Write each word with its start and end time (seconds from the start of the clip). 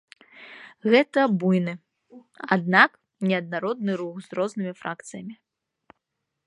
Гэта 0.93 1.25
буйны, 1.43 1.73
аднак 2.57 2.91
неаднародны 3.31 3.91
рух 4.01 4.15
з 4.29 4.39
рознымі 4.39 4.73
фракцыямі. 4.83 5.35